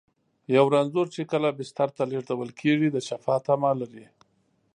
یو 0.55 0.65
رنځور 0.73 1.07
چې 1.15 1.21
کله 1.31 1.49
بستر 1.57 1.89
ته 1.97 2.03
لېږدول 2.11 2.49
کېږي، 2.61 2.87
د 2.91 2.97
شفا 3.07 3.35
تمه 3.45 3.71
لري. 3.81 4.05